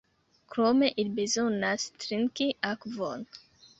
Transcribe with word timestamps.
Krome 0.53 0.87
ili 1.03 1.11
bezonas 1.19 1.85
trinki 2.05 2.49
akvon. 2.71 3.29